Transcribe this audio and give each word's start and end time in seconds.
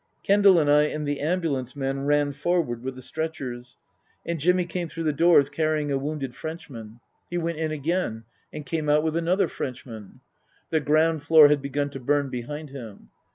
Kendal 0.23 0.57
and 0.57 0.67
I 0.67 0.85
and 0.85 1.07
the 1.07 1.19
ambulance 1.19 1.75
men 1.75 2.05
ran 2.07 2.31
forward 2.31 2.81
with 2.81 2.95
the 2.95 3.03
stretchers. 3.03 3.77
And 4.25 4.39
Jimmy 4.39 4.65
came 4.65 4.87
through 4.87 5.03
the 5.03 5.13
doors 5.13 5.47
Book 5.49 5.59
III: 5.59 5.65
His 5.65 5.93
Book 5.93 6.01
323 6.01 6.01
carrying 6.01 6.03
a 6.03 6.03
wounded 6.03 6.35
Frenchman. 6.35 6.99
He 7.29 7.37
went 7.37 7.59
in 7.59 7.71
again 7.71 8.23
and 8.51 8.65
came 8.65 8.89
out 8.89 9.03
with 9.03 9.15
another 9.15 9.47
Frenchman. 9.47 10.21
(The 10.71 10.79
ground 10.79 11.21
floor 11.21 11.49
had 11.49 11.61
begun 11.61 11.91
to 11.91 11.99
burn 11.99 12.31
behind 12.31 12.71
him.) 12.71 13.09